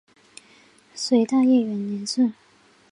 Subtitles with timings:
[0.95, 2.31] 隋大业元年置。